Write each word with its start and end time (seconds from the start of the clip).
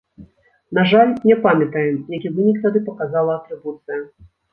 На 0.77 0.85
жаль, 0.91 1.11
не 1.31 1.35
памятаем, 1.43 1.99
які 2.17 2.31
вынік 2.37 2.57
тады 2.63 2.81
паказала 2.87 3.37
атрыбуцыя. 3.41 4.01